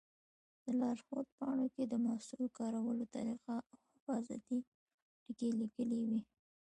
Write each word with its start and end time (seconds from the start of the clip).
د 0.63 0.65
لارښود 0.79 1.25
په 1.31 1.35
پاڼو 1.39 1.65
کې 1.75 1.83
د 1.87 1.93
محصول 2.05 2.43
کارولو 2.57 3.03
طریقه 3.15 3.55
او 3.71 3.77
حفاظتي 3.93 4.59
ټکي 5.23 5.49
لیکلي 5.61 6.01
وي. 6.09 6.21